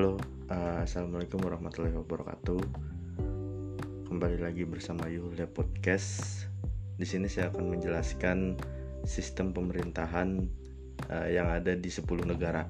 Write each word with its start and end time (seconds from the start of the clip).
Halo, 0.00 0.16
uh, 0.48 0.80
assalamualaikum 0.80 1.44
warahmatullahi 1.44 1.92
wabarakatuh. 1.92 2.60
Kembali 4.08 4.40
lagi 4.40 4.64
bersama 4.64 5.04
Yulia 5.12 5.44
Podcast. 5.44 6.48
Di 6.96 7.04
sini 7.04 7.28
saya 7.28 7.52
akan 7.52 7.76
menjelaskan 7.76 8.56
sistem 9.04 9.52
pemerintahan 9.52 10.48
uh, 11.04 11.28
yang 11.28 11.52
ada 11.52 11.76
di 11.76 11.92
10 11.92 12.00
negara. 12.24 12.64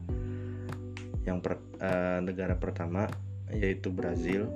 Yang 1.22 1.38
per, 1.38 1.52
uh, 1.78 2.18
negara 2.18 2.58
pertama 2.58 3.06
yaitu 3.54 3.94
Brazil, 3.94 4.50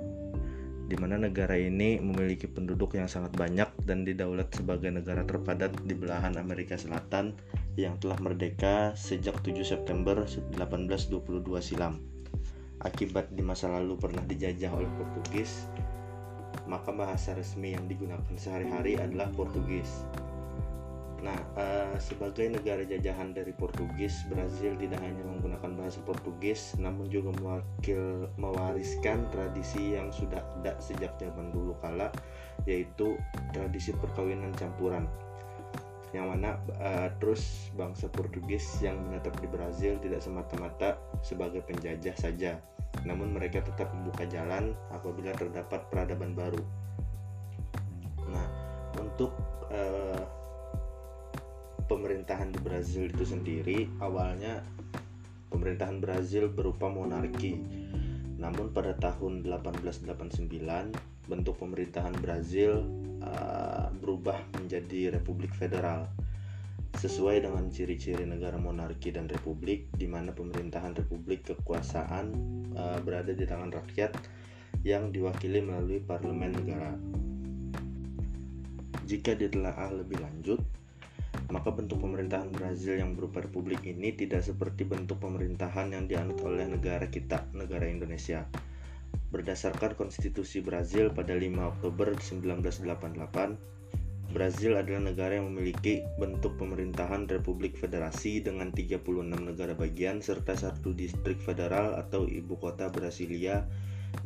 di 0.91 0.99
mana 0.99 1.15
negara 1.15 1.55
ini 1.55 2.03
memiliki 2.03 2.51
penduduk 2.51 2.99
yang 2.99 3.07
sangat 3.07 3.31
banyak 3.39 3.71
dan 3.87 4.03
didaulat 4.03 4.51
sebagai 4.51 4.91
negara 4.91 5.23
terpadat 5.23 5.71
di 5.87 5.95
belahan 5.95 6.35
Amerika 6.35 6.75
Selatan 6.75 7.39
yang 7.79 7.95
telah 8.03 8.19
merdeka 8.19 8.91
sejak 8.99 9.39
7 9.47 9.63
September 9.63 10.27
1822 10.27 11.39
silam 11.63 12.14
akibat 12.85 13.33
di 13.33 13.41
masa 13.41 13.67
lalu 13.73 13.97
pernah 13.97 14.21
dijajah 14.21 14.69
oleh 14.69 14.89
Portugis, 15.01 15.65
maka 16.69 16.93
bahasa 16.93 17.33
resmi 17.33 17.73
yang 17.73 17.89
digunakan 17.89 18.35
sehari-hari 18.37 19.01
adalah 19.01 19.27
Portugis. 19.33 20.05
Nah, 21.25 21.41
uh, 21.57 21.97
sebagai 21.97 22.45
negara 22.53 22.85
jajahan 22.85 23.33
dari 23.33 23.49
Portugis, 23.49 24.29
Brazil 24.29 24.77
tidak 24.77 25.01
hanya 25.01 25.25
menggunakan 25.25 25.73
bahasa 25.73 25.97
Portugis, 26.05 26.77
namun 26.77 27.09
juga 27.09 27.33
mewakil 27.41 28.29
mewariskan 28.37 29.25
tradisi 29.33 29.97
yang 29.97 30.13
sudah 30.13 30.45
ada 30.61 30.77
sejak 30.77 31.17
zaman 31.17 31.49
dulu 31.49 31.73
kala, 31.81 32.13
yaitu 32.69 33.17
tradisi 33.57 33.89
perkawinan 33.97 34.53
campuran 34.53 35.09
yang 36.13 36.31
mana 36.31 36.55
uh, 36.79 37.11
terus 37.19 37.73
bangsa 37.75 38.07
Portugis 38.07 38.63
yang 38.79 38.95
menetap 39.03 39.35
di 39.43 39.51
Brazil 39.51 39.99
tidak 39.99 40.23
semata-mata 40.23 40.95
sebagai 41.19 41.59
penjajah 41.65 42.15
saja, 42.15 42.55
namun 43.05 43.37
mereka 43.37 43.61
tetap 43.61 43.93
membuka 43.93 44.25
jalan 44.25 44.73
apabila 44.89 45.31
terdapat 45.37 45.85
peradaban 45.93 46.33
baru. 46.33 46.61
Nah, 48.25 48.47
untuk 48.97 49.31
uh, 49.69 50.25
pemerintahan 51.85 52.49
di 52.49 52.59
Brazil 52.59 53.07
itu 53.13 53.23
sendiri 53.23 53.85
awalnya 54.01 54.65
pemerintahan 55.53 56.01
Brazil 56.01 56.49
berupa 56.49 56.89
monarki. 56.89 57.61
Namun 58.41 58.73
pada 58.73 58.97
tahun 58.97 59.45
1889 59.47 61.29
bentuk 61.29 61.55
pemerintahan 61.61 62.13
Brazil 62.19 62.83
uh, 63.21 63.87
berubah 64.01 64.41
menjadi 64.57 65.15
republik 65.15 65.53
federal 65.53 66.09
sesuai 67.05 67.45
dengan 67.45 67.69
ciri-ciri 67.69 68.25
negara 68.25 68.57
monarki 68.57 69.13
dan 69.13 69.29
republik 69.29 69.93
di 69.93 70.09
mana 70.09 70.33
pemerintahan 70.33 70.97
republik 70.97 71.45
kekuasaan 71.53 72.33
uh, 72.73 72.97
berada 73.05 73.29
di 73.29 73.45
tangan 73.45 73.69
rakyat 73.69 74.17
yang 74.81 75.13
diwakili 75.13 75.61
melalui 75.61 76.01
parlemen 76.01 76.57
negara. 76.57 76.97
Jika 79.05 79.37
ditelaah 79.37 79.93
lebih 80.01 80.17
lanjut, 80.17 80.57
maka 81.53 81.69
bentuk 81.69 82.01
pemerintahan 82.01 82.49
Brazil 82.49 82.97
yang 82.97 83.13
berupa 83.13 83.45
republik 83.45 83.85
ini 83.85 84.17
tidak 84.17 84.41
seperti 84.41 84.89
bentuk 84.89 85.21
pemerintahan 85.21 85.93
yang 85.93 86.09
dianut 86.09 86.41
oleh 86.41 86.65
negara 86.65 87.05
kita, 87.05 87.45
negara 87.53 87.85
Indonesia 87.85 88.49
Berdasarkan 89.35 89.99
konstitusi 89.99 90.63
Brazil 90.63 91.11
pada 91.11 91.35
5 91.35 91.43
Oktober 91.75 92.15
1988, 92.15 93.84
Brazil 94.35 94.75
adalah 94.75 94.99
negara 94.99 95.39
yang 95.39 95.47
memiliki 95.47 96.03
bentuk 96.19 96.59
pemerintahan 96.59 97.23
republik 97.31 97.79
federasi 97.79 98.43
dengan 98.43 98.67
36 98.67 98.99
negara 99.31 99.71
bagian 99.79 100.19
serta 100.19 100.59
satu 100.59 100.91
distrik 100.91 101.39
federal 101.39 101.95
atau 101.95 102.27
ibu 102.27 102.59
kota 102.59 102.91
Brasilia 102.91 103.63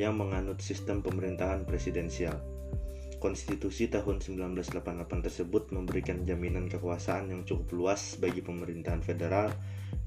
yang 0.01 0.17
menganut 0.17 0.65
sistem 0.65 1.05
pemerintahan 1.05 1.61
presidensial. 1.61 2.41
Konstitusi 3.21 3.85
tahun 3.85 4.17
1988 4.25 4.81
tersebut 5.29 5.69
memberikan 5.77 6.25
jaminan 6.25 6.73
kekuasaan 6.73 7.29
yang 7.29 7.45
cukup 7.45 7.69
luas 7.77 8.17
bagi 8.17 8.41
pemerintahan 8.41 9.05
federal 9.05 9.53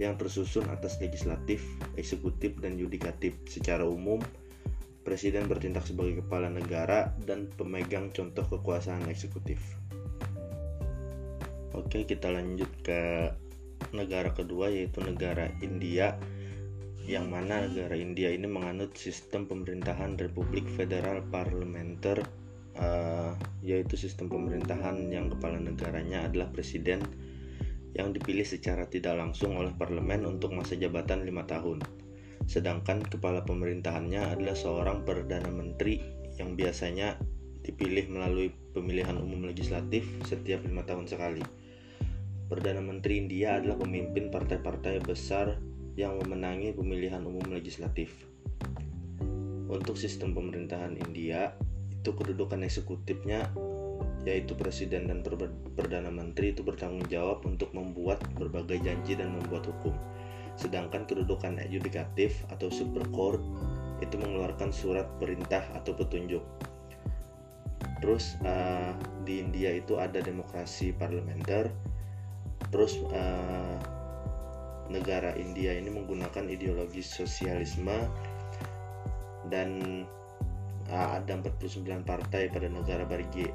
yang 0.03 0.19
tersusun 0.19 0.67
atas 0.67 0.99
legislatif, 0.99 1.63
eksekutif, 1.95 2.59
dan 2.59 2.75
yudikatif 2.75 3.39
secara 3.47 3.87
umum 3.87 4.19
Presiden 5.03 5.51
bertindak 5.51 5.83
sebagai 5.83 6.23
kepala 6.23 6.47
negara 6.47 7.11
dan 7.27 7.51
pemegang 7.59 8.15
contoh 8.15 8.47
kekuasaan 8.47 9.11
eksekutif. 9.11 9.59
Oke, 11.73 12.05
kita 12.05 12.29
lanjut 12.29 12.69
ke 12.85 13.33
negara 13.97 14.31
kedua 14.37 14.69
yaitu 14.69 15.01
negara 15.01 15.49
India 15.65 16.21
yang 17.03 17.33
mana 17.33 17.67
negara 17.67 17.99
India 17.99 18.31
ini 18.31 18.47
menganut 18.47 18.95
sistem 18.95 19.49
pemerintahan 19.49 20.15
Republik 20.21 20.69
Federal 20.79 21.25
Parlementer 21.33 22.23
uh, 22.79 23.35
yaitu 23.65 23.99
sistem 23.99 24.31
pemerintahan 24.31 25.11
yang 25.11 25.33
kepala 25.33 25.59
negaranya 25.59 26.31
adalah 26.31 26.53
presiden 26.55 27.03
yang 27.93 28.15
dipilih 28.15 28.47
secara 28.47 28.87
tidak 28.87 29.19
langsung 29.19 29.59
oleh 29.59 29.75
parlemen 29.75 30.25
untuk 30.25 30.55
masa 30.55 30.79
jabatan 30.79 31.27
lima 31.27 31.43
tahun 31.45 31.83
sedangkan 32.47 33.03
kepala 33.03 33.43
pemerintahannya 33.43 34.39
adalah 34.39 34.55
seorang 34.55 35.03
perdana 35.03 35.51
menteri 35.51 35.99
yang 36.39 36.55
biasanya 36.55 37.19
dipilih 37.63 38.11
melalui 38.11 38.51
pemilihan 38.75 39.15
umum 39.15 39.47
legislatif 39.47 40.03
setiap 40.27 40.67
lima 40.67 40.83
tahun 40.83 41.07
sekali. 41.07 41.43
Perdana 42.47 42.83
Menteri 42.83 43.23
India 43.23 43.59
adalah 43.59 43.79
pemimpin 43.79 44.31
partai-partai 44.31 45.03
besar 45.03 45.59
yang 45.99 46.17
memenangi 46.19 46.73
pemilihan 46.73 47.23
umum 47.23 47.45
legislatif. 47.53 48.15
Untuk 49.69 49.97
sistem 49.97 50.37
pemerintahan 50.37 50.97
India, 51.01 51.53
itu 51.91 52.11
kedudukan 52.13 52.65
eksekutifnya 52.67 53.53
yaitu 54.23 54.55
presiden 54.55 55.11
dan 55.11 55.19
perdana 55.75 56.07
menteri 56.07 56.55
itu 56.55 56.63
bertanggung 56.63 57.03
jawab 57.11 57.43
untuk 57.43 57.75
membuat 57.75 58.23
berbagai 58.39 58.79
janji 58.79 59.19
dan 59.19 59.35
membuat 59.35 59.67
hukum 59.67 59.99
sedangkan 60.57 61.09
kedudukan 61.09 61.61
yudikatif 61.69 62.45
atau 62.53 62.69
super 62.69 63.05
court 63.11 63.41
itu 64.05 64.19
mengeluarkan 64.19 64.75
surat 64.75 65.07
perintah 65.17 65.63
atau 65.79 65.95
petunjuk. 65.95 66.43
Terus 68.03 68.35
uh, 68.43 68.99
di 69.23 69.39
India 69.39 69.71
itu 69.79 69.95
ada 70.03 70.19
demokrasi 70.19 70.91
parlementer. 70.99 71.71
Terus 72.73 72.97
uh, 73.13 73.77
negara 74.89 75.37
India 75.37 75.77
ini 75.77 75.93
menggunakan 75.93 76.49
ideologi 76.49 77.05
sosialisme 77.05 78.09
dan 79.53 80.03
uh, 80.89 81.09
ada 81.21 81.37
49 81.37 81.85
partai 82.03 82.49
pada 82.49 82.73
negara 82.73 83.05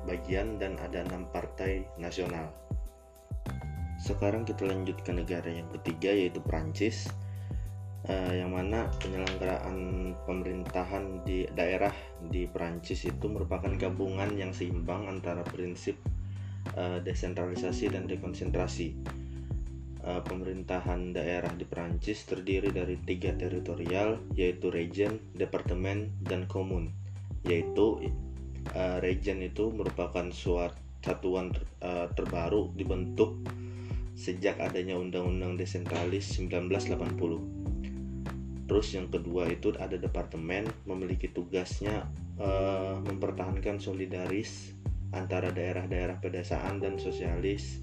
bagian 0.05 0.61
dan 0.61 0.77
ada 0.77 1.01
enam 1.01 1.25
partai 1.33 1.81
nasional. 1.97 2.53
Sekarang 3.97 4.45
kita 4.45 4.69
lanjut 4.69 5.01
ke 5.01 5.09
negara 5.09 5.49
yang 5.49 5.65
ketiga 5.81 6.13
yaitu 6.13 6.37
Prancis 6.45 7.09
uh, 8.05 8.33
yang 8.33 8.53
mana 8.53 8.85
penyelenggaraan 9.01 10.13
pemerintahan 10.29 11.25
di 11.25 11.49
daerah 11.57 11.91
di 12.21 12.45
Prancis 12.45 13.01
itu 13.09 13.25
merupakan 13.25 13.73
gabungan 13.73 14.37
yang 14.37 14.53
seimbang 14.53 15.09
antara 15.09 15.41
prinsip 15.41 15.97
uh, 16.75 16.99
desentralisasi 16.99 17.93
dan 17.93 18.09
dekonsentrasi. 18.09 18.97
Uh, 20.07 20.23
pemerintahan 20.23 21.11
daerah 21.11 21.51
di 21.51 21.67
Prancis 21.67 22.23
terdiri 22.23 22.71
dari 22.71 22.95
tiga 23.03 23.35
teritorial 23.35 24.23
yaitu 24.35 24.71
region, 24.71 25.19
departemen, 25.35 26.11
dan 26.23 26.47
komun. 26.47 26.91
Yaitu 27.47 28.11
uh, 28.75 28.97
region 29.03 29.43
itu 29.43 29.71
merupakan 29.71 30.27
suatu 30.31 30.87
satuan 31.07 31.55
uh, 31.79 32.11
terbaru 32.11 32.75
dibentuk 32.75 33.39
sejak 34.17 34.59
adanya 34.59 34.99
Undang-Undang 34.99 35.55
Desentralis 35.55 36.35
1980. 36.35 38.67
Terus 38.67 38.87
yang 38.91 39.07
kedua 39.07 39.47
itu 39.47 39.71
ada 39.79 39.95
departemen 39.95 40.67
memiliki 40.83 41.31
tugasnya 41.31 42.03
uh, 42.35 42.99
mempertahankan 42.99 43.79
solidaris 43.79 44.75
antara 45.15 45.53
daerah-daerah 45.53 46.19
pedesaan 46.19 46.83
dan 46.83 46.99
sosialis 46.99 47.79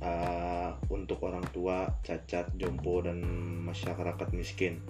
uh, 0.00 0.76
untuk 0.88 1.24
orang 1.24 1.44
tua, 1.52 2.00
cacat, 2.00 2.52
jompo 2.56 3.04
dan 3.04 3.20
masyarakat 3.64 4.28
miskin. 4.32 4.80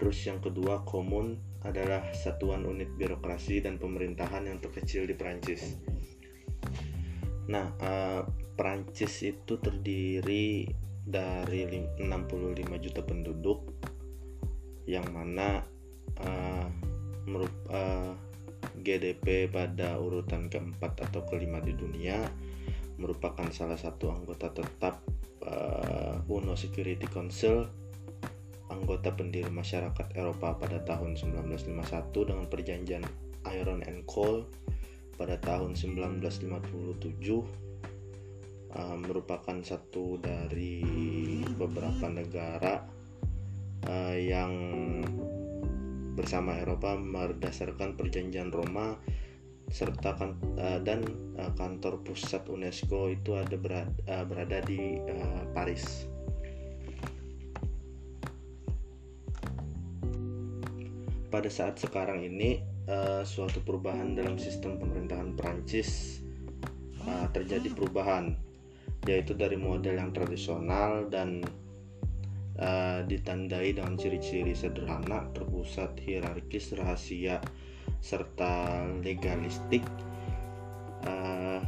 Terus 0.00 0.18
yang 0.26 0.40
kedua 0.42 0.82
komun 0.82 1.38
adalah 1.64 2.12
satuan 2.12 2.68
unit 2.68 2.92
birokrasi 2.96 3.64
dan 3.64 3.80
pemerintahan 3.80 4.44
yang 4.48 4.60
terkecil 4.60 5.08
di 5.08 5.16
Prancis. 5.16 5.80
Nah, 7.48 7.72
uh, 7.80 8.22
Prancis 8.56 9.20
itu 9.24 9.60
terdiri 9.60 10.68
dari 11.04 11.68
65 12.00 12.84
juta 12.84 13.00
penduduk 13.04 13.60
yang 14.88 15.04
mana 15.12 15.64
uh, 16.20 16.68
merup, 17.28 17.52
uh, 17.68 18.12
GDP 18.84 19.48
pada 19.48 19.96
urutan 19.96 20.52
keempat 20.52 21.08
atau 21.08 21.24
kelima 21.24 21.58
di 21.64 21.72
dunia 21.72 22.20
merupakan 23.00 23.48
salah 23.50 23.80
satu 23.80 24.12
anggota 24.12 24.52
tetap 24.54 25.02
uh, 25.42 26.20
UNO 26.30 26.54
Security 26.54 27.08
Council 27.08 27.66
anggota 28.70 29.12
pendiri 29.16 29.50
masyarakat 29.50 30.14
Eropa 30.14 30.56
pada 30.60 30.78
tahun 30.84 31.16
1951 31.16 32.28
dengan 32.28 32.46
perjanjian 32.46 33.04
Iron 33.56 33.80
and 33.84 34.04
Coal 34.08 34.46
pada 35.14 35.38
tahun 35.38 35.78
1957 35.78 36.44
uh, 38.74 38.96
merupakan 38.98 39.56
satu 39.62 40.18
dari 40.18 40.82
beberapa 41.54 42.10
negara 42.10 42.82
uh, 43.86 44.16
yang 44.16 44.52
bersama 46.14 46.56
Eropa 46.62 46.94
berdasarkan 46.96 47.98
perjanjian 47.98 48.54
Roma 48.54 48.96
serta 49.68 50.14
kan, 50.14 50.38
uh, 50.60 50.78
dan 50.80 51.02
uh, 51.40 51.50
kantor 51.58 52.00
pusat 52.06 52.46
UNESCO 52.46 53.10
itu 53.10 53.34
ada 53.34 53.56
berada, 53.58 53.90
uh, 54.06 54.24
berada 54.24 54.62
di 54.62 55.02
uh, 55.02 55.42
Paris. 55.50 56.06
Pada 61.32 61.50
saat 61.50 61.82
sekarang 61.82 62.22
ini 62.22 62.62
uh, 62.86 63.26
suatu 63.26 63.58
perubahan 63.66 64.14
dalam 64.14 64.38
sistem 64.38 64.78
pemerintahan 64.78 65.34
Prancis 65.34 66.22
uh, 67.02 67.26
terjadi 67.34 67.74
perubahan 67.74 68.38
yaitu 69.04 69.34
dari 69.36 69.58
model 69.58 70.00
yang 70.00 70.14
tradisional 70.14 71.10
dan 71.10 71.44
uh, 72.58 73.02
ditandai 73.06 73.74
dengan 73.74 73.98
ciri-ciri 73.98 74.54
sederhana, 74.54 75.26
terpusat, 75.34 75.98
hierarkis, 76.02 76.74
rahasia, 76.74 77.42
serta 77.98 78.84
legalistik. 79.02 79.82
Uh, 81.04 81.60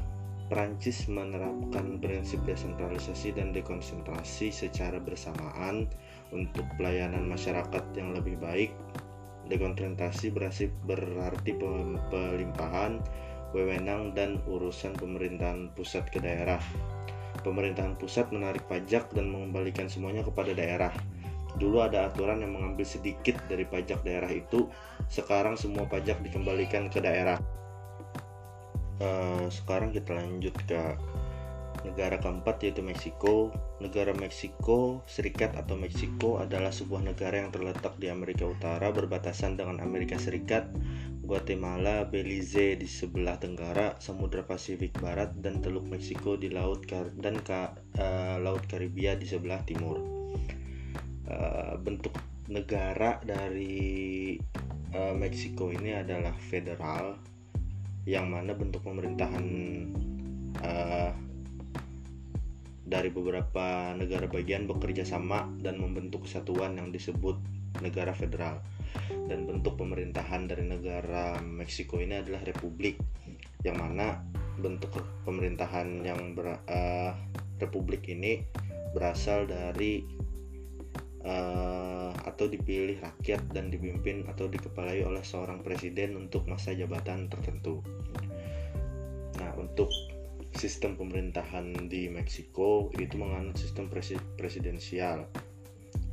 Prancis 0.47 1.11
menerapkan 1.11 1.99
prinsip 1.99 2.39
desentralisasi 2.47 3.35
dan 3.35 3.51
dekonsentrasi 3.51 4.55
secara 4.55 5.03
bersamaan 5.03 5.91
untuk 6.31 6.63
pelayanan 6.79 7.27
masyarakat 7.27 7.83
yang 7.99 8.15
lebih 8.15 8.39
baik. 8.39 8.71
Dekonsentrasi 9.51 10.31
berarti, 10.31 10.71
berarti 10.87 11.51
pelimpahan 12.15 13.03
wewenang 13.51 14.15
dan 14.15 14.39
urusan 14.47 14.95
pemerintahan 14.95 15.71
pusat 15.75 16.07
ke 16.15 16.23
daerah 16.23 16.63
pemerintahan 17.47 17.95
pusat 17.95 18.27
menarik 18.35 18.67
pajak 18.67 19.15
dan 19.15 19.31
mengembalikan 19.31 19.87
semuanya 19.87 20.27
kepada 20.27 20.51
daerah. 20.51 20.91
Dulu 21.57 21.79
ada 21.87 22.11
aturan 22.11 22.43
yang 22.43 22.59
mengambil 22.59 22.83
sedikit 22.83 23.39
dari 23.47 23.63
pajak 23.63 24.03
daerah 24.03 24.29
itu, 24.29 24.67
sekarang 25.07 25.55
semua 25.55 25.87
pajak 25.87 26.19
dikembalikan 26.27 26.91
ke 26.91 26.99
daerah. 26.99 27.39
Uh, 28.99 29.47
sekarang 29.49 29.95
kita 29.95 30.17
lanjut 30.17 30.57
ke 30.67 30.81
negara 31.87 32.19
keempat 32.19 32.61
yaitu 32.67 32.83
Meksiko. 32.83 33.55
Negara 33.77 34.17
Meksiko 34.17 35.05
Serikat 35.05 35.53
atau 35.53 35.77
Meksiko 35.77 36.41
adalah 36.41 36.73
sebuah 36.73 37.05
negara 37.05 37.45
yang 37.45 37.53
terletak 37.53 38.01
di 38.01 38.09
Amerika 38.09 38.49
Utara 38.49 38.89
berbatasan 38.89 39.61
dengan 39.61 39.85
Amerika 39.85 40.17
Serikat 40.17 40.65
Guatemala, 41.27 42.07
Belize 42.07 42.79
di 42.79 42.87
sebelah 42.87 43.35
tenggara, 43.43 43.99
Samudra 43.99 44.47
Pasifik 44.47 45.03
Barat, 45.03 45.35
dan 45.43 45.59
Teluk 45.59 45.91
Meksiko 45.91 46.39
di 46.39 46.55
laut 46.55 46.87
Kar 46.87 47.11
dan 47.19 47.43
ka 47.43 47.75
uh, 47.99 48.39
Laut 48.39 48.63
Karibia 48.71 49.19
di 49.19 49.27
sebelah 49.27 49.59
timur. 49.67 49.99
Uh, 51.27 51.75
bentuk 51.83 52.15
negara 52.47 53.19
dari 53.27 54.39
uh, 54.95 55.15
Meksiko 55.19 55.75
ini 55.75 55.99
adalah 55.99 56.31
federal, 56.39 57.19
yang 58.07 58.31
mana 58.31 58.55
bentuk 58.55 58.87
pemerintahan 58.87 59.47
uh, 60.63 61.11
dari 62.87 63.11
beberapa 63.11 63.99
negara 63.99 64.31
bagian 64.31 64.71
bekerja 64.71 65.03
sama 65.03 65.51
dan 65.59 65.83
membentuk 65.83 66.31
kesatuan 66.31 66.79
yang 66.79 66.95
disebut 66.95 67.35
negara 67.83 68.13
federal 68.17 68.61
dan 69.27 69.45
bentuk 69.45 69.77
pemerintahan 69.77 70.49
dari 70.49 70.65
negara 70.65 71.37
Meksiko 71.43 72.01
ini 72.01 72.23
adalah 72.23 72.43
republik 72.47 72.97
yang 73.67 73.77
mana 73.77 74.23
bentuk 74.57 74.95
pemerintahan 75.27 76.01
yang 76.07 76.33
ber, 76.33 76.63
uh, 76.65 77.13
republik 77.61 78.09
ini 78.09 78.41
berasal 78.97 79.45
dari 79.45 80.01
uh, 81.27 82.11
atau 82.25 82.49
dipilih 82.49 82.97
rakyat 83.03 83.43
dan 83.53 83.69
dipimpin 83.69 84.25
atau 84.31 84.49
dikepalai 84.49 85.05
oleh 85.05 85.21
seorang 85.21 85.61
presiden 85.61 86.17
untuk 86.17 86.49
masa 86.49 86.73
jabatan 86.73 87.29
tertentu. 87.29 87.85
Nah, 89.37 89.53
untuk 89.61 89.93
sistem 90.57 90.97
pemerintahan 90.97 91.93
di 91.93 92.09
Meksiko 92.09 92.89
itu 92.97 93.21
menganut 93.21 93.61
sistem 93.61 93.93
presidensial 94.41 95.29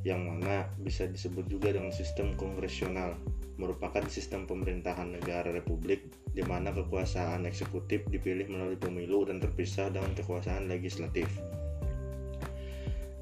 yang 0.04 0.28
mana 0.28 0.68
bisa 0.84 1.08
disebut 1.08 1.48
juga 1.48 1.72
dengan 1.72 1.92
sistem 1.96 2.36
kongresional 2.36 3.16
merupakan 3.56 4.04
sistem 4.12 4.44
pemerintahan 4.44 5.16
negara 5.16 5.48
republik 5.54 6.04
di 6.36 6.44
mana 6.44 6.74
kekuasaan 6.76 7.48
eksekutif 7.48 8.04
dipilih 8.12 8.50
melalui 8.50 8.76
pemilu 8.76 9.24
dan 9.30 9.40
terpisah 9.40 9.94
dengan 9.94 10.12
kekuasaan 10.18 10.68
legislatif. 10.68 11.30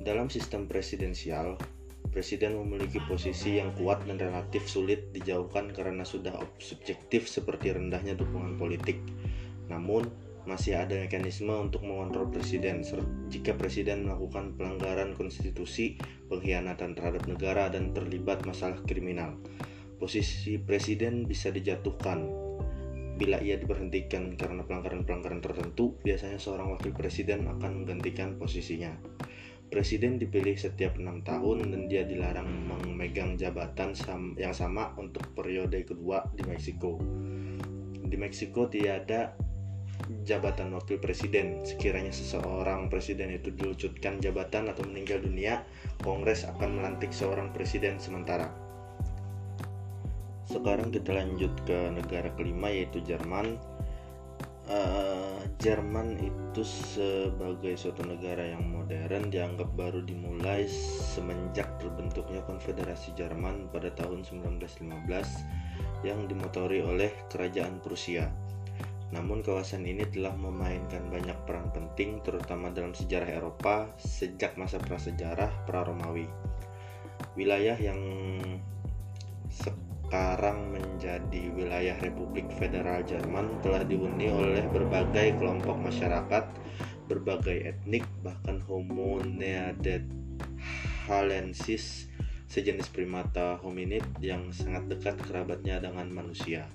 Dalam 0.01 0.33
sistem 0.33 0.65
presidensial, 0.65 1.61
presiden 2.09 2.57
memiliki 2.57 2.97
posisi 3.05 3.61
yang 3.61 3.69
kuat 3.77 4.01
dan 4.09 4.17
relatif 4.17 4.65
sulit 4.65 5.13
dijauhkan 5.13 5.69
karena 5.69 6.01
sudah 6.01 6.33
subjektif 6.57 7.29
seperti 7.29 7.69
rendahnya 7.75 8.17
dukungan 8.17 8.57
politik. 8.57 8.97
Namun, 9.69 10.09
masih 10.49 10.77
ada 10.77 10.97
mekanisme 10.97 11.53
untuk 11.53 11.85
mengontrol 11.85 12.27
presiden 12.33 12.81
jika 13.29 13.53
presiden 13.53 14.09
melakukan 14.09 14.57
pelanggaran 14.57 15.13
konstitusi, 15.13 16.01
pengkhianatan 16.27 16.97
terhadap 16.97 17.29
negara 17.29 17.69
dan 17.69 17.93
terlibat 17.93 18.41
masalah 18.43 18.81
kriminal. 18.89 19.37
Posisi 20.01 20.57
presiden 20.57 21.29
bisa 21.29 21.53
dijatuhkan 21.53 22.25
bila 23.21 23.37
ia 23.37 23.53
diberhentikan 23.53 24.33
karena 24.33 24.65
pelanggaran-pelanggaran 24.65 25.45
tertentu, 25.45 25.93
biasanya 26.01 26.41
seorang 26.41 26.73
wakil 26.73 26.89
presiden 26.89 27.45
akan 27.45 27.85
menggantikan 27.85 28.33
posisinya. 28.41 28.97
Presiden 29.69 30.17
dipilih 30.17 30.57
setiap 30.57 30.97
enam 30.97 31.21
tahun 31.21 31.69
dan 31.69 31.85
dia 31.85 32.01
dilarang 32.03 32.49
memegang 32.49 33.37
jabatan 33.37 33.93
yang 34.41 34.57
sama 34.57 34.91
untuk 34.97 35.21
periode 35.37 35.85
kedua 35.85 36.27
di 36.33 36.43
Meksiko. 36.43 36.97
Di 38.01 38.17
Meksiko 38.17 38.67
tiada 38.67 39.37
jabatan 40.25 40.73
wakil 40.75 40.97
presiden. 41.01 41.61
Sekiranya 41.65 42.13
seseorang 42.13 42.87
presiden 42.87 43.33
itu 43.33 43.53
dilucutkan 43.53 44.21
jabatan 44.21 44.69
atau 44.69 44.85
meninggal 44.85 45.21
dunia, 45.21 45.65
Kongres 46.01 46.45
akan 46.47 46.81
melantik 46.81 47.13
seorang 47.13 47.53
presiden 47.53 47.97
sementara. 47.97 48.49
Sekarang 50.51 50.91
kita 50.91 51.15
lanjut 51.15 51.53
ke 51.63 51.77
negara 51.95 52.27
kelima 52.35 52.67
yaitu 52.67 52.99
Jerman. 53.07 53.55
Uh, 54.71 55.41
Jerman 55.59 56.15
itu 56.21 56.63
sebagai 56.63 57.75
suatu 57.77 58.01
negara 58.07 58.55
yang 58.55 58.65
modern 58.65 59.29
dianggap 59.29 59.67
baru 59.77 60.01
dimulai 60.01 60.65
semenjak 61.13 61.67
terbentuknya 61.77 62.41
Konfederasi 62.49 63.13
Jerman 63.13 63.69
pada 63.69 63.93
tahun 63.93 64.25
1915 64.25 64.81
yang 66.01 66.25
dimotori 66.25 66.81
oleh 66.81 67.13
Kerajaan 67.29 67.77
Prusia. 67.83 68.29
Namun 69.11 69.43
kawasan 69.43 69.83
ini 69.83 70.07
telah 70.07 70.31
memainkan 70.39 71.11
banyak 71.11 71.35
peran 71.43 71.67
penting 71.75 72.23
terutama 72.23 72.71
dalam 72.71 72.95
sejarah 72.95 73.27
Eropa 73.27 73.91
sejak 73.99 74.55
masa 74.55 74.79
prasejarah 74.79 75.51
pra-Romawi. 75.67 76.31
Wilayah 77.35 77.75
yang 77.75 77.99
sekarang 79.51 80.71
menjadi 80.71 81.51
wilayah 81.55 81.95
Republik 81.99 82.47
Federal 82.55 83.03
Jerman 83.03 83.59
telah 83.63 83.83
dihuni 83.83 84.31
oleh 84.31 84.67
berbagai 84.71 85.33
kelompok 85.39 85.77
masyarakat, 85.79 86.45
berbagai 87.11 87.63
etnik, 87.67 88.03
bahkan 88.23 88.61
Homo 88.63 89.19
neanderthalensis 89.23 92.11
sejenis 92.51 92.91
primata 92.91 93.55
hominid 93.63 94.03
yang 94.19 94.51
sangat 94.51 94.91
dekat 94.91 95.15
kerabatnya 95.23 95.79
dengan 95.79 96.11
manusia. 96.11 96.67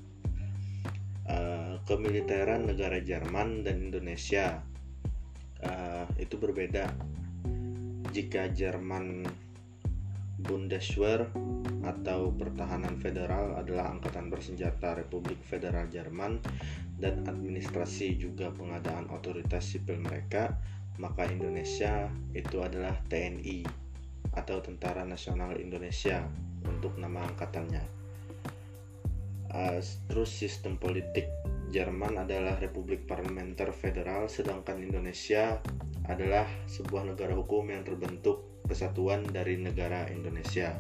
Kemiliteran 1.87 2.66
negara 2.66 2.99
Jerman 2.99 3.62
dan 3.62 3.78
Indonesia. 3.78 4.59
Uh, 5.62 6.02
itu 6.19 6.35
berbeda. 6.35 6.90
Jika 8.11 8.50
Jerman 8.50 9.23
Bundeswehr 10.37 11.31
atau 11.87 12.35
Pertahanan 12.35 12.99
Federal 12.99 13.55
adalah 13.55 13.95
angkatan 13.95 14.26
bersenjata 14.26 14.99
Republik 14.99 15.38
Federal 15.47 15.87
Jerman 15.87 16.43
dan 16.99 17.23
administrasi 17.23 18.19
juga 18.19 18.50
pengadaan 18.50 19.07
otoritas 19.14 19.62
sipil 19.71 20.02
mereka, 20.02 20.59
maka 20.99 21.31
Indonesia 21.31 22.11
itu 22.35 22.66
adalah 22.66 22.99
TNI 23.07 23.62
atau 24.35 24.59
Tentara 24.59 25.07
Nasional 25.07 25.55
Indonesia 25.62 26.26
untuk 26.66 26.99
nama 26.99 27.23
angkatannya. 27.31 27.85
Uh, 29.55 29.78
terus 30.11 30.35
sistem 30.35 30.75
politik 30.75 31.31
Jerman 31.76 32.25
adalah 32.25 32.56
republik 32.56 33.04
parlementer 33.04 33.68
federal 33.68 34.33
sedangkan 34.33 34.80
Indonesia 34.80 35.61
adalah 36.09 36.49
sebuah 36.64 37.04
negara 37.04 37.37
hukum 37.37 37.68
yang 37.68 37.85
terbentuk 37.85 38.64
persatuan 38.64 39.28
dari 39.28 39.61
negara 39.61 40.09
Indonesia. 40.09 40.73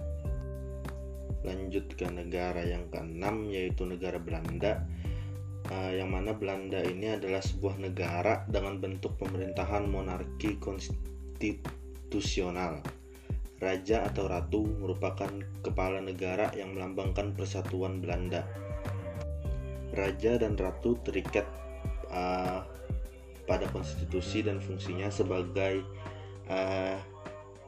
Lanjut 1.44 1.92
ke 2.00 2.08
negara 2.08 2.64
yang 2.64 2.88
keenam 2.88 3.44
yaitu 3.52 3.84
negara 3.84 4.16
Belanda. 4.16 4.88
Uh, 5.68 5.92
yang 5.92 6.16
mana 6.16 6.32
Belanda 6.32 6.80
ini 6.80 7.12
adalah 7.12 7.44
sebuah 7.44 7.76
negara 7.76 8.48
dengan 8.48 8.80
bentuk 8.80 9.20
pemerintahan 9.20 9.84
monarki 9.84 10.56
konstitusional. 10.56 12.80
Raja 13.60 14.08
atau 14.08 14.32
ratu 14.32 14.64
merupakan 14.64 15.28
kepala 15.60 16.00
negara 16.00 16.48
yang 16.56 16.72
melambangkan 16.72 17.36
persatuan 17.36 18.00
Belanda. 18.00 18.48
Raja 19.96 20.36
dan 20.36 20.54
ratu 20.60 21.00
terikat 21.00 21.48
uh, 22.12 22.62
pada 23.48 23.66
konstitusi 23.72 24.44
dan 24.44 24.60
fungsinya 24.60 25.08
sebagai 25.08 25.80
uh, 26.52 27.00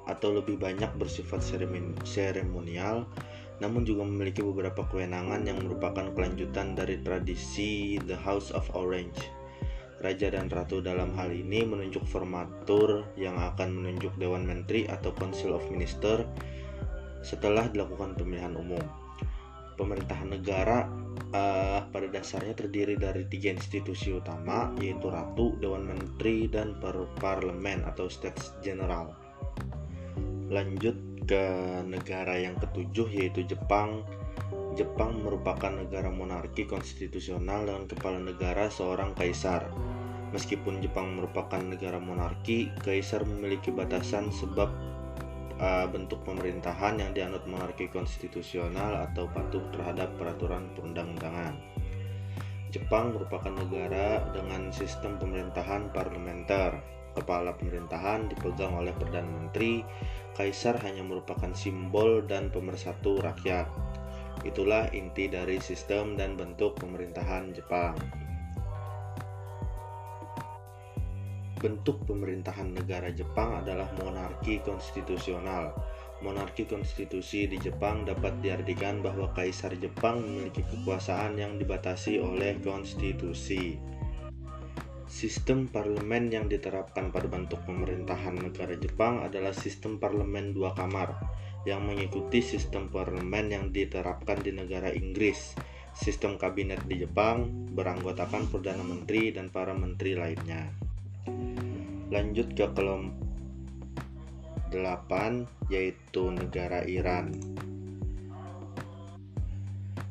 atau 0.08 0.32
lebih 0.36 0.56
banyak 0.56 0.88
bersifat 0.96 1.44
seremonial 2.04 3.08
namun 3.58 3.82
juga 3.82 4.06
memiliki 4.06 4.40
beberapa 4.40 4.86
kewenangan 4.86 5.42
yang 5.42 5.58
merupakan 5.58 6.06
kelanjutan 6.14 6.78
dari 6.78 7.02
tradisi 7.02 7.98
The 8.06 8.14
House 8.14 8.54
of 8.54 8.70
Orange. 8.74 9.18
Raja 9.98 10.30
dan 10.30 10.46
Ratu 10.46 10.78
dalam 10.78 11.10
hal 11.18 11.34
ini 11.34 11.66
menunjuk 11.66 12.06
formatur 12.06 13.02
yang 13.18 13.34
akan 13.34 13.82
menunjuk 13.82 14.14
Dewan 14.14 14.46
Menteri 14.46 14.86
atau 14.86 15.10
Council 15.10 15.58
of 15.58 15.66
Minister 15.74 16.22
setelah 17.26 17.66
dilakukan 17.66 18.14
pemilihan 18.14 18.54
umum. 18.54 19.07
Pemerintahan 19.78 20.34
negara 20.34 20.90
uh, 21.30 21.86
pada 21.86 22.06
dasarnya 22.10 22.58
terdiri 22.58 22.98
dari 22.98 23.24
tiga 23.30 23.54
institusi 23.54 24.10
utama 24.10 24.74
yaitu 24.82 25.06
Ratu, 25.06 25.54
Dewan 25.62 25.86
Menteri, 25.86 26.50
dan 26.50 26.74
Parlemen 27.22 27.86
atau 27.86 28.10
States 28.10 28.58
General. 28.58 29.14
Lanjut 30.50 30.98
ke 31.28 31.44
negara 31.84 32.40
yang 32.40 32.56
ketujuh 32.58 33.08
yaitu 33.12 33.44
Jepang. 33.46 34.02
Jepang 34.74 35.20
merupakan 35.26 35.74
negara 35.74 36.08
monarki 36.08 36.64
konstitusional 36.64 37.66
dengan 37.66 37.84
kepala 37.84 38.18
negara 38.22 38.70
seorang 38.72 39.12
kaisar. 39.14 39.68
Meskipun 40.32 40.84
Jepang 40.84 41.16
merupakan 41.16 41.60
negara 41.60 41.96
monarki, 41.96 42.68
kaisar 42.84 43.24
memiliki 43.24 43.72
batasan 43.72 44.28
sebab 44.28 44.68
uh, 45.58 45.86
bentuk 45.90 46.22
pemerintahan 46.24 46.98
yang 46.98 47.10
dianut 47.14 47.44
monarki 47.44 47.90
konstitusional 47.90 49.10
atau 49.10 49.26
patuh 49.30 49.62
terhadap 49.74 50.14
peraturan 50.16 50.70
perundang-undangan. 50.74 51.54
Jepang 52.68 53.16
merupakan 53.16 53.50
negara 53.50 54.28
dengan 54.32 54.68
sistem 54.70 55.16
pemerintahan 55.16 55.88
parlementer. 55.90 56.76
Kepala 57.16 57.56
pemerintahan 57.56 58.30
dipegang 58.30 58.78
oleh 58.78 58.94
Perdana 58.94 59.26
Menteri 59.26 59.82
kaisar 60.38 60.78
hanya 60.86 61.02
merupakan 61.02 61.50
simbol 61.56 62.22
dan 62.22 62.52
pemersatu 62.52 63.18
rakyat. 63.18 63.66
Itulah 64.46 64.86
inti 64.94 65.26
dari 65.26 65.58
sistem 65.58 66.14
dan 66.14 66.38
bentuk 66.38 66.78
pemerintahan 66.78 67.50
Jepang. 67.56 67.98
Bentuk 71.58 72.06
pemerintahan 72.06 72.70
negara 72.70 73.10
Jepang 73.10 73.58
adalah 73.58 73.90
monarki 73.98 74.62
konstitusional. 74.62 75.74
Monarki 76.22 76.70
konstitusi 76.70 77.50
di 77.50 77.58
Jepang 77.58 78.06
dapat 78.06 78.38
diartikan 78.38 79.02
bahwa 79.02 79.34
kaisar 79.34 79.74
Jepang 79.74 80.22
memiliki 80.22 80.62
kekuasaan 80.62 81.34
yang 81.34 81.58
dibatasi 81.58 82.22
oleh 82.22 82.62
konstitusi. 82.62 83.74
Sistem 85.10 85.66
parlemen 85.66 86.30
yang 86.30 86.46
diterapkan 86.46 87.10
pada 87.10 87.26
bentuk 87.26 87.58
pemerintahan 87.66 88.38
negara 88.38 88.78
Jepang 88.78 89.26
adalah 89.26 89.50
sistem 89.50 89.98
parlemen 89.98 90.54
dua 90.54 90.78
kamar 90.78 91.10
yang 91.66 91.82
mengikuti 91.82 92.38
sistem 92.38 92.86
parlemen 92.86 93.50
yang 93.50 93.64
diterapkan 93.74 94.38
di 94.46 94.54
negara 94.54 94.94
Inggris. 94.94 95.58
Sistem 95.90 96.38
kabinet 96.38 96.86
di 96.86 97.02
Jepang 97.02 97.50
beranggotakan 97.74 98.46
Perdana 98.46 98.86
Menteri 98.86 99.34
dan 99.34 99.50
para 99.50 99.74
menteri 99.74 100.14
lainnya. 100.14 100.87
Lanjut 102.08 102.52
ke 102.56 102.66
kelompok 102.72 103.28
8 104.72 105.72
yaitu 105.72 106.28
negara 106.28 106.84
Iran. 106.84 107.32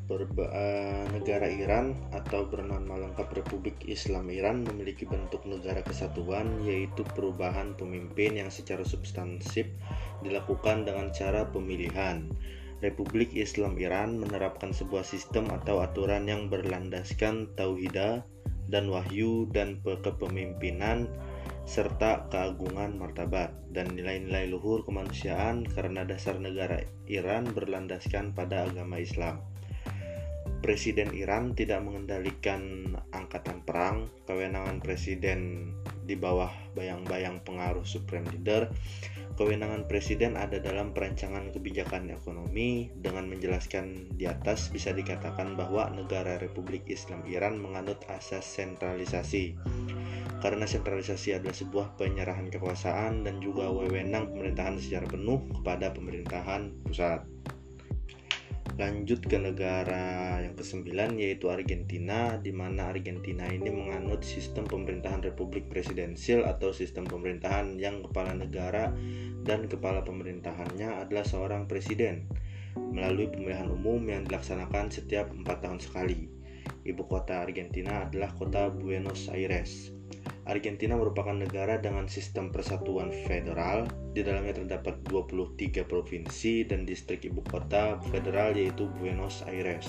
Berba 0.08 0.48
uh, 0.48 1.04
negara 1.12 1.52
Iran 1.52 1.92
atau 2.16 2.48
bernama 2.48 2.96
lengkap 2.96 3.44
Republik 3.44 3.76
Islam 3.86 4.32
Iran 4.32 4.64
memiliki 4.64 5.04
bentuk 5.04 5.44
negara 5.44 5.84
kesatuan 5.84 6.64
yaitu 6.64 7.04
perubahan 7.12 7.76
pemimpin 7.76 8.40
yang 8.40 8.48
secara 8.48 8.88
substansif 8.88 9.68
dilakukan 10.24 10.88
dengan 10.88 11.12
cara 11.12 11.44
pemilihan. 11.52 12.24
Republik 12.80 13.34
Islam 13.36 13.76
Iran 13.82 14.22
menerapkan 14.22 14.72
sebuah 14.72 15.04
sistem 15.04 15.50
atau 15.50 15.82
aturan 15.84 16.30
yang 16.30 16.48
berlandaskan 16.48 17.52
tauhidah 17.58 18.22
dan 18.68 18.92
wahyu 18.92 19.48
dan 19.52 19.80
kepemimpinan 19.84 21.08
serta 21.68 22.32
keagungan 22.32 22.96
martabat 22.96 23.52
dan 23.76 23.92
nilai-nilai 23.92 24.48
luhur 24.48 24.88
kemanusiaan 24.88 25.68
karena 25.68 26.08
dasar 26.08 26.40
negara 26.40 26.80
Iran 27.12 27.52
berlandaskan 27.52 28.32
pada 28.32 28.72
agama 28.72 29.04
Islam. 29.04 29.44
Presiden 30.64 31.14
Iran 31.14 31.54
tidak 31.54 31.84
mengendalikan 31.84 32.92
angkatan 33.14 33.62
perang, 33.68 34.10
kewenangan 34.26 34.82
presiden 34.82 35.70
di 36.08 36.16
bawah 36.16 36.50
bayang-bayang 36.74 37.44
pengaruh 37.44 37.86
supreme 37.86 38.26
leader. 38.32 38.72
Kewenangan 39.38 39.86
presiden 39.86 40.34
ada 40.34 40.58
dalam 40.58 40.98
perancangan 40.98 41.54
kebijakan 41.54 42.10
ekonomi. 42.10 42.90
Dengan 42.98 43.30
menjelaskan 43.30 44.18
di 44.18 44.26
atas 44.26 44.74
bisa 44.74 44.90
dikatakan 44.90 45.54
bahwa 45.54 45.94
negara 45.94 46.42
Republik 46.42 46.90
Islam 46.90 47.22
Iran 47.30 47.62
menganut 47.62 48.02
asas 48.10 48.50
sentralisasi. 48.50 49.54
Karena 50.42 50.66
sentralisasi 50.66 51.38
adalah 51.38 51.54
sebuah 51.54 51.88
penyerahan 52.02 52.50
kekuasaan 52.50 53.30
dan 53.30 53.38
juga 53.38 53.70
wewenang 53.70 54.34
pemerintahan 54.34 54.82
secara 54.82 55.06
penuh 55.06 55.46
kepada 55.62 55.94
pemerintahan 55.94 56.74
pusat 56.82 57.22
lanjut 58.78 59.26
ke 59.26 59.42
negara 59.42 60.38
yang 60.46 60.54
kesembilan 60.54 61.18
yaitu 61.18 61.50
Argentina 61.50 62.38
di 62.38 62.54
mana 62.54 62.94
Argentina 62.94 63.50
ini 63.50 63.74
menganut 63.74 64.22
sistem 64.22 64.70
pemerintahan 64.70 65.26
republik 65.26 65.66
presidensial 65.66 66.46
atau 66.46 66.70
sistem 66.70 67.10
pemerintahan 67.10 67.82
yang 67.82 68.06
kepala 68.06 68.38
negara 68.38 68.94
dan 69.42 69.66
kepala 69.66 70.06
pemerintahannya 70.06 70.94
adalah 70.94 71.26
seorang 71.26 71.66
presiden 71.66 72.30
melalui 72.78 73.34
pemilihan 73.34 73.74
umum 73.74 73.98
yang 74.06 74.22
dilaksanakan 74.30 74.94
setiap 74.94 75.34
empat 75.34 75.66
tahun 75.66 75.82
sekali. 75.82 76.30
Ibu 76.86 77.10
kota 77.10 77.42
Argentina 77.42 78.06
adalah 78.06 78.30
kota 78.38 78.70
Buenos 78.70 79.26
Aires. 79.34 79.90
Argentina 80.48 80.96
merupakan 80.96 81.36
negara 81.36 81.76
dengan 81.76 82.08
sistem 82.08 82.56
persatuan 82.56 83.12
federal. 83.28 83.84
Di 84.16 84.24
dalamnya 84.24 84.56
terdapat 84.56 85.04
23 85.04 85.84
provinsi 85.84 86.64
dan 86.64 86.88
distrik 86.88 87.28
ibu 87.28 87.44
kota 87.44 88.00
federal 88.08 88.56
yaitu 88.56 88.88
Buenos 88.96 89.44
Aires. 89.44 89.84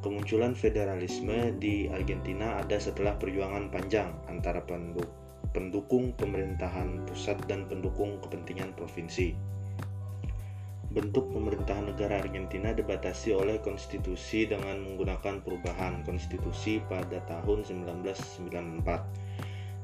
Kemunculan 0.00 0.56
federalisme 0.56 1.52
di 1.60 1.92
Argentina 1.92 2.56
ada 2.56 2.80
setelah 2.80 3.20
perjuangan 3.20 3.68
panjang 3.68 4.16
antara 4.32 4.64
pendukung 5.52 6.16
pemerintahan 6.16 7.04
pusat 7.04 7.36
dan 7.44 7.68
pendukung 7.68 8.16
kepentingan 8.24 8.72
provinsi. 8.72 9.36
Bentuk 10.90 11.30
pemerintahan 11.36 11.86
negara 11.92 12.18
Argentina 12.18 12.72
dibatasi 12.72 13.36
oleh 13.36 13.60
konstitusi 13.62 14.48
dengan 14.48 14.80
menggunakan 14.82 15.44
perubahan 15.44 16.02
konstitusi 16.02 16.82
pada 16.88 17.20
tahun 17.28 17.62
1994 17.62 19.30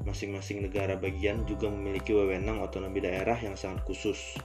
masing-masing 0.07 0.63
negara 0.63 0.95
bagian 0.95 1.43
juga 1.43 1.67
memiliki 1.67 2.15
wewenang 2.15 2.63
otonomi 2.63 3.03
daerah 3.03 3.35
yang 3.43 3.59
sangat 3.59 3.83
khusus. 3.83 4.39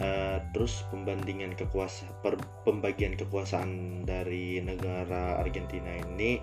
Uh, 0.00 0.40
terus 0.56 0.80
pembandingan 0.88 1.52
kekuasa 1.54 2.08
per, 2.24 2.40
pembagian 2.64 3.14
kekuasaan 3.20 4.02
dari 4.08 4.58
negara 4.64 5.36
Argentina 5.36 5.92
ini 5.92 6.40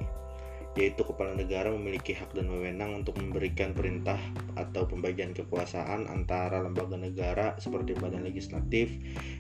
yaitu 0.78 1.02
kepala 1.02 1.34
negara 1.34 1.74
memiliki 1.74 2.14
hak 2.14 2.38
dan 2.38 2.54
wewenang 2.54 3.02
untuk 3.02 3.18
memberikan 3.18 3.74
perintah 3.74 4.22
atau 4.54 4.86
pembagian 4.86 5.34
kekuasaan 5.34 6.06
antara 6.06 6.62
lembaga 6.62 6.94
negara 6.94 7.58
seperti 7.58 7.98
badan 7.98 8.22
legislatif, 8.22 8.94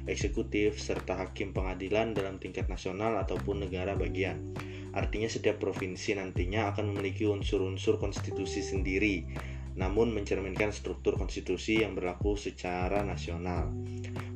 eksekutif, 0.09 0.81
serta 0.81 1.13
hakim 1.13 1.53
pengadilan 1.53 2.17
dalam 2.17 2.41
tingkat 2.41 2.65
nasional 2.65 3.21
ataupun 3.21 3.69
negara 3.69 3.93
bagian. 3.93 4.57
Artinya 4.97 5.29
setiap 5.29 5.61
provinsi 5.61 6.17
nantinya 6.17 6.73
akan 6.73 6.89
memiliki 6.89 7.29
unsur-unsur 7.29 8.01
konstitusi 8.01 8.65
sendiri, 8.65 9.29
namun 9.77 10.09
mencerminkan 10.09 10.73
struktur 10.73 11.21
konstitusi 11.21 11.85
yang 11.85 11.93
berlaku 11.93 12.33
secara 12.33 13.05
nasional. 13.05 13.69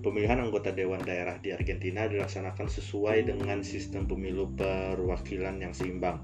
Pemilihan 0.05 0.37
anggota 0.37 0.69
dewan 0.69 1.01
daerah 1.01 1.41
di 1.41 1.49
Argentina 1.49 2.05
dilaksanakan 2.05 2.69
sesuai 2.69 3.25
dengan 3.25 3.65
sistem 3.65 4.05
pemilu 4.05 4.53
perwakilan 4.53 5.57
yang 5.57 5.73
seimbang. 5.73 6.21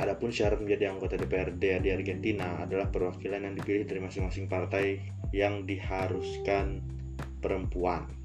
Adapun 0.00 0.32
syarat 0.32 0.64
menjadi 0.64 0.88
anggota 0.88 1.20
DPRD 1.20 1.84
di 1.84 1.92
Argentina 1.92 2.64
adalah 2.64 2.88
perwakilan 2.88 3.44
yang 3.44 3.52
dipilih 3.60 3.84
dari 3.84 4.00
masing-masing 4.00 4.48
partai 4.48 5.04
yang 5.36 5.68
diharuskan 5.68 6.80
perempuan. 7.44 8.19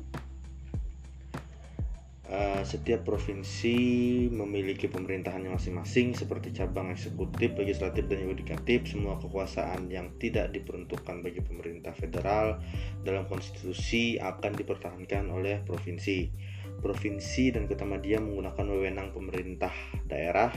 Uh, 2.25 2.65
setiap 2.65 3.05
provinsi 3.05 3.77
memiliki 4.33 4.89
pemerintahannya 4.89 5.53
masing-masing 5.53 6.17
seperti 6.17 6.57
cabang 6.57 6.89
eksekutif, 6.89 7.53
legislatif, 7.53 8.09
dan 8.09 8.25
yudikatif. 8.25 8.89
Semua 8.89 9.21
kekuasaan 9.21 9.93
yang 9.93 10.09
tidak 10.17 10.49
diperuntukkan 10.49 11.21
bagi 11.21 11.45
pemerintah 11.45 11.93
federal 11.93 12.57
dalam 13.05 13.29
konstitusi 13.29 14.17
akan 14.17 14.57
dipertahankan 14.57 15.29
oleh 15.29 15.61
provinsi. 15.69 16.33
Provinsi 16.81 17.53
dan 17.53 17.69
kota 17.69 17.85
media 17.85 18.17
menggunakan 18.17 18.65
wewenang 18.73 19.13
pemerintah 19.13 19.73
daerah. 20.09 20.49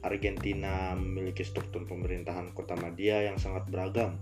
Argentina 0.00 0.96
memiliki 0.96 1.44
struktur 1.44 1.84
pemerintahan 1.84 2.56
kota 2.56 2.80
media 2.80 3.28
yang 3.28 3.36
sangat 3.36 3.68
beragam 3.68 4.16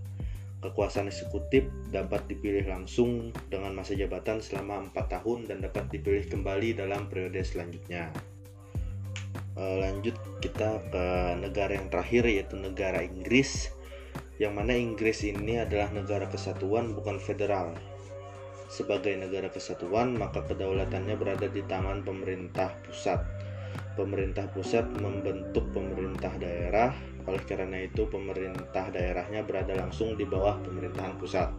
Kekuasaan 0.56 1.12
eksekutif 1.12 1.68
dapat 1.92 2.24
dipilih 2.32 2.64
langsung 2.64 3.28
dengan 3.52 3.76
masa 3.76 3.92
jabatan 3.92 4.40
selama 4.40 4.88
4 4.88 5.20
tahun 5.20 5.44
dan 5.52 5.60
dapat 5.60 5.92
dipilih 5.92 6.32
kembali 6.32 6.80
dalam 6.80 7.12
periode 7.12 7.44
selanjutnya. 7.44 8.08
E, 9.52 9.62
lanjut 9.76 10.16
kita 10.40 10.80
ke 10.88 11.06
negara 11.36 11.76
yang 11.76 11.92
terakhir 11.92 12.24
yaitu 12.24 12.56
negara 12.56 13.04
Inggris. 13.04 13.68
Yang 14.40 14.52
mana 14.56 14.72
Inggris 14.72 15.28
ini 15.28 15.60
adalah 15.60 15.92
negara 15.92 16.24
kesatuan 16.24 16.96
bukan 16.96 17.20
federal. 17.20 17.76
Sebagai 18.72 19.12
negara 19.12 19.52
kesatuan, 19.52 20.16
maka 20.16 20.42
kedaulatannya 20.44 21.14
berada 21.20 21.46
di 21.52 21.62
tangan 21.68 22.00
pemerintah 22.00 22.72
pusat. 22.84 23.20
Pemerintah 23.96 24.48
pusat 24.52 24.88
membentuk 25.00 25.68
pemerintah 25.72 26.32
daerah 26.36 27.15
oleh 27.26 27.42
karena 27.42 27.82
itu, 27.82 28.06
pemerintah 28.06 28.86
daerahnya 28.94 29.42
berada 29.42 29.74
langsung 29.74 30.14
di 30.14 30.22
bawah 30.22 30.62
pemerintahan 30.62 31.18
pusat. 31.18 31.50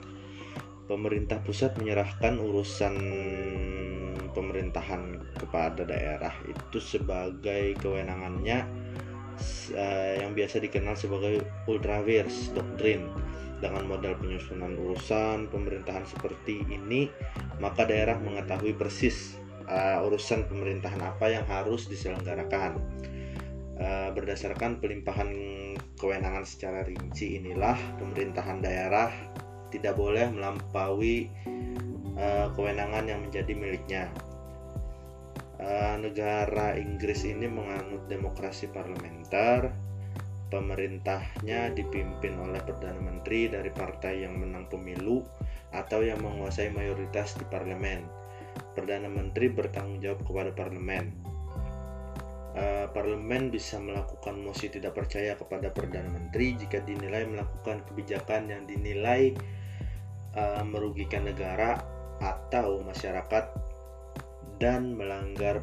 Pemerintah 0.88 1.44
pusat 1.44 1.76
menyerahkan 1.76 2.40
urusan 2.40 2.96
pemerintahan 4.32 5.20
kepada 5.36 5.84
daerah 5.84 6.32
itu 6.48 6.80
sebagai 6.80 7.76
kewenangannya 7.84 8.64
uh, 9.76 10.14
yang 10.24 10.32
biasa 10.32 10.64
dikenal 10.64 10.96
sebagai 10.96 11.44
ultravirus 11.68 12.56
doctrine. 12.56 13.12
Dengan 13.58 13.90
modal 13.90 14.14
penyusunan 14.22 14.78
urusan 14.78 15.50
pemerintahan 15.50 16.06
seperti 16.06 16.62
ini, 16.70 17.10
maka 17.58 17.90
daerah 17.90 18.16
mengetahui 18.22 18.78
persis 18.78 19.36
uh, 19.66 20.06
urusan 20.06 20.46
pemerintahan 20.46 21.02
apa 21.02 21.26
yang 21.28 21.44
harus 21.50 21.90
diselenggarakan 21.90 22.78
Eh, 23.78 24.10
berdasarkan 24.10 24.82
pelimpahan 24.82 25.30
kewenangan 26.02 26.50
secara 26.50 26.82
rinci 26.82 27.38
inilah 27.38 27.78
pemerintahan 28.02 28.58
daerah 28.58 29.14
tidak 29.70 29.94
boleh 29.94 30.32
melampaui 30.34 31.30
uh, 32.18 32.50
kewenangan 32.58 33.06
yang 33.06 33.22
menjadi 33.22 33.54
miliknya. 33.54 34.10
Uh, 35.62 36.00
negara 36.02 36.74
Inggris 36.80 37.22
ini 37.28 37.46
menganut 37.46 38.10
demokrasi 38.10 38.72
parlementer. 38.74 39.70
Pemerintahnya 40.48 41.76
dipimpin 41.76 42.40
oleh 42.40 42.64
perdana 42.64 43.04
menteri 43.04 43.52
dari 43.52 43.68
partai 43.70 44.24
yang 44.24 44.40
menang 44.40 44.72
pemilu 44.72 45.22
atau 45.76 46.00
yang 46.00 46.24
menguasai 46.24 46.72
mayoritas 46.72 47.36
di 47.36 47.44
parlemen. 47.52 48.08
Perdana 48.74 49.12
menteri 49.12 49.52
bertanggung 49.52 50.00
jawab 50.00 50.24
kepada 50.24 50.56
parlemen 50.56 51.27
uh, 52.58 52.86
parlemen 52.90 53.54
bisa 53.54 53.78
melakukan 53.78 54.42
mosi 54.42 54.74
tidak 54.74 54.98
percaya 54.98 55.38
kepada 55.38 55.70
perdana 55.70 56.10
menteri 56.10 56.58
jika 56.58 56.82
dinilai 56.82 57.30
melakukan 57.30 57.86
kebijakan 57.86 58.50
yang 58.50 58.64
dinilai 58.66 59.38
uh, 60.34 60.66
merugikan 60.66 61.30
negara 61.30 61.78
atau 62.18 62.82
masyarakat 62.82 63.54
dan 64.58 64.98
melanggar 64.98 65.62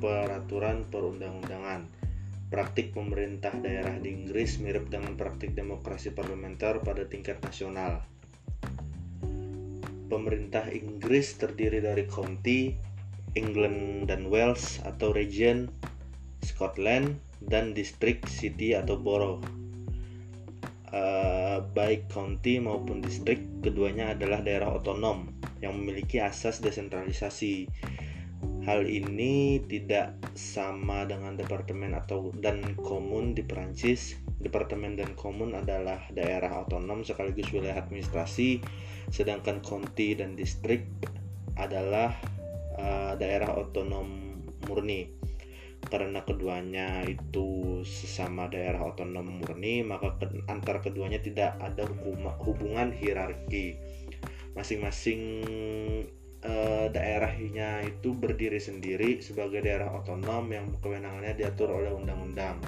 peraturan 0.00 0.88
perundang-undangan. 0.88 1.84
Praktik 2.48 2.94
pemerintah 2.94 3.52
daerah 3.60 3.98
di 3.98 4.14
Inggris 4.14 4.62
mirip 4.62 4.88
dengan 4.88 5.18
praktik 5.18 5.52
demokrasi 5.52 6.14
parlementer 6.14 6.80
pada 6.80 7.04
tingkat 7.04 7.40
nasional. 7.44 8.00
Pemerintah 10.08 10.70
Inggris 10.70 11.34
terdiri 11.34 11.82
dari 11.82 12.06
county, 12.06 12.78
England 13.34 14.06
dan 14.06 14.30
Wales 14.30 14.78
atau 14.86 15.10
region 15.10 15.66
Scotland 16.54 17.18
dan 17.42 17.74
distrik 17.74 18.22
city 18.30 18.78
atau 18.78 18.94
borough. 18.94 19.42
Uh, 20.94 21.66
baik 21.74 22.06
county 22.06 22.62
maupun 22.62 23.02
distrik, 23.02 23.42
keduanya 23.58 24.14
adalah 24.14 24.38
daerah 24.38 24.70
otonom 24.78 25.26
yang 25.58 25.74
memiliki 25.74 26.22
asas 26.22 26.62
desentralisasi. 26.62 27.66
Hal 28.62 28.86
ini 28.86 29.60
tidak 29.66 30.16
sama 30.38 31.04
dengan 31.04 31.34
departemen 31.34 31.92
atau 31.98 32.30
dan 32.38 32.78
komun 32.78 33.34
di 33.34 33.42
Perancis. 33.42 34.14
Departemen 34.38 34.94
dan 34.94 35.18
komun 35.18 35.58
adalah 35.58 36.06
daerah 36.14 36.62
otonom 36.62 37.02
sekaligus 37.02 37.50
wilayah 37.50 37.82
administrasi, 37.82 38.62
sedangkan 39.10 39.60
county 39.66 40.14
dan 40.14 40.38
distrik 40.38 40.86
adalah 41.58 42.14
uh, 42.78 43.18
daerah 43.18 43.50
otonom 43.58 44.38
murni 44.64 45.23
karena 45.88 46.24
keduanya 46.24 47.04
itu 47.04 47.80
sesama 47.84 48.48
daerah 48.48 48.80
otonom 48.84 49.40
murni 49.40 49.84
maka 49.84 50.16
ke, 50.16 50.26
antar 50.48 50.80
keduanya 50.80 51.20
tidak 51.20 51.56
ada 51.60 51.84
hubungan 52.44 52.90
hierarki. 52.92 53.76
Masing-masing 54.54 55.20
uh, 56.44 56.86
daerahnya 56.92 57.82
itu 57.84 58.14
berdiri 58.14 58.60
sendiri 58.60 59.18
sebagai 59.18 59.64
daerah 59.64 59.90
otonom 59.92 60.46
yang 60.52 60.70
kewenangannya 60.78 61.34
diatur 61.34 61.72
oleh 61.74 61.90
undang-undang. 61.90 62.60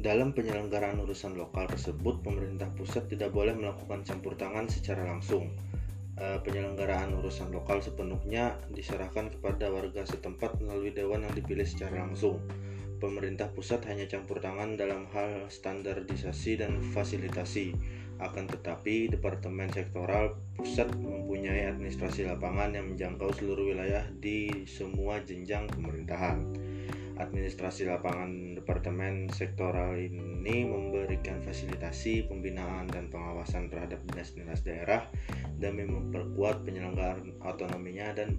Dalam 0.00 0.32
penyelenggaraan 0.32 0.96
urusan 1.04 1.36
lokal 1.36 1.68
tersebut, 1.68 2.24
pemerintah 2.24 2.72
pusat 2.72 3.04
tidak 3.12 3.36
boleh 3.36 3.52
melakukan 3.52 4.00
campur 4.00 4.32
tangan 4.32 4.64
secara 4.64 5.04
langsung. 5.04 5.52
Eh, 5.52 5.79
penyelenggaraan 6.20 7.16
urusan 7.16 7.48
lokal 7.48 7.80
sepenuhnya 7.80 8.60
diserahkan 8.68 9.32
kepada 9.32 9.72
warga 9.72 10.04
setempat 10.04 10.60
melalui 10.60 10.92
dewan 10.92 11.24
yang 11.24 11.32
dipilih 11.32 11.64
secara 11.64 12.04
langsung. 12.04 12.44
Pemerintah 13.00 13.48
pusat 13.48 13.80
hanya 13.88 14.04
campur 14.04 14.44
tangan 14.44 14.76
dalam 14.76 15.08
hal 15.16 15.48
standarisasi 15.48 16.60
dan 16.60 16.84
fasilitasi. 16.92 17.72
Akan 18.20 18.44
tetapi, 18.44 19.08
departemen 19.08 19.72
sektoral 19.72 20.36
pusat 20.52 20.92
mempunyai 20.92 21.64
administrasi 21.72 22.28
lapangan 22.28 22.76
yang 22.76 22.92
menjangkau 22.92 23.32
seluruh 23.32 23.72
wilayah 23.72 24.04
di 24.20 24.68
semua 24.68 25.24
jenjang 25.24 25.64
pemerintahan. 25.72 26.44
Administrasi 27.16 27.88
lapangan 27.88 28.49
departemen 28.60 29.32
sektoral 29.32 29.96
ini 29.96 30.68
memberikan 30.68 31.40
fasilitasi, 31.40 32.28
pembinaan, 32.28 32.86
dan 32.92 33.08
pengawasan 33.08 33.72
terhadap 33.72 34.04
dinas-dinas 34.12 34.60
daerah 34.60 35.08
demi 35.56 35.88
memperkuat 35.88 36.60
penyelenggaraan 36.68 37.40
otonominya 37.40 38.12
dan 38.12 38.36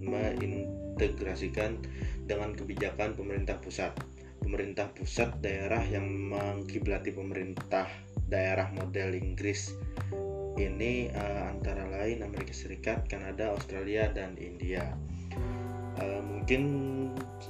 mengintegrasikan 0.00 1.78
dengan 2.24 2.56
kebijakan 2.56 3.12
pemerintah 3.12 3.60
pusat. 3.60 3.92
Pemerintah 4.40 4.88
pusat 4.96 5.36
daerah 5.44 5.84
yang 5.84 6.08
mengkiblati 6.08 7.12
pemerintah 7.12 7.84
daerah 8.28 8.72
model 8.72 9.12
Inggris 9.12 9.76
ini 10.58 11.06
uh, 11.14 11.54
antara 11.54 11.86
lain 11.86 12.26
Amerika 12.26 12.50
Serikat, 12.52 13.06
Kanada, 13.06 13.54
Australia, 13.54 14.10
dan 14.10 14.34
India. 14.36 14.96
Uh, 15.98 16.22
mungkin 16.22 16.62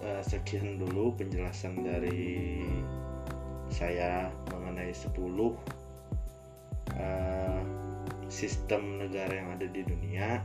uh, 0.04 0.22
sekian 0.24 0.76
dulu 0.76 1.16
penjelasan 1.16 1.80
dari 1.82 2.64
saya 3.68 4.32
mengenai 4.48 4.92
10 4.96 5.12
uh, 5.12 5.54
eh, 6.96 7.60
sistem 8.32 9.00
negara 9.00 9.32
yang 9.32 9.48
ada 9.54 9.66
di 9.68 9.84
dunia. 9.84 10.40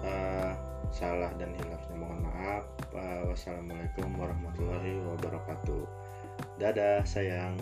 Uh, 0.00 0.52
salah 0.90 1.30
dan 1.36 1.52
hilafnya 1.56 1.96
mohon 1.96 2.24
maaf. 2.24 2.64
Wassalamualaikum 3.30 4.10
warahmatullahi 4.16 4.96
wabarakatuh. 5.06 5.84
Dadah 6.58 7.04
sayang 7.06 7.56